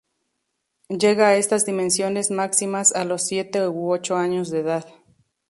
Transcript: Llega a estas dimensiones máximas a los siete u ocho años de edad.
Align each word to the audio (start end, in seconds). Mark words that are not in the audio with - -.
Llega 0.89 1.27
a 1.27 1.35
estas 1.35 1.63
dimensiones 1.67 2.31
máximas 2.31 2.91
a 2.95 3.05
los 3.05 3.27
siete 3.27 3.67
u 3.67 3.91
ocho 3.91 4.15
años 4.15 4.49
de 4.49 4.61
edad. 4.61 4.87